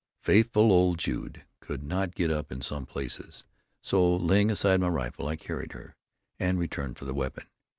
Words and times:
Faithful 0.23 0.71
old 0.71 0.97
Jude 0.97 1.43
could 1.59 1.83
not 1.83 2.15
get 2.15 2.31
up 2.31 2.51
in 2.51 2.61
some 2.61 2.87
places, 2.87 3.45
so 3.83 4.15
laying 4.15 4.49
aside 4.49 4.79
my 4.81 4.87
rifle, 4.87 5.27
I 5.27 5.35
carried 5.35 5.73
her, 5.73 5.95
and 6.39 6.57
returned 6.57 6.97
for 6.97 7.05
the 7.05 7.13
weapon. 7.13 7.45